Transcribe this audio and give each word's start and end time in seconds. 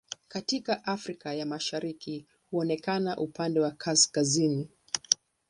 Katika 0.27 0.85
Afrika 0.85 1.33
ya 1.33 1.45
Mashariki 1.45 2.25
huonekana 2.51 3.17
upande 3.17 3.59
wa 3.59 3.71
kaskazini. 3.71 4.69